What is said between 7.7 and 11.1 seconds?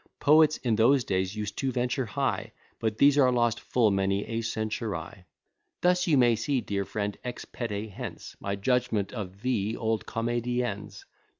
hence, My judgment of the old comedians.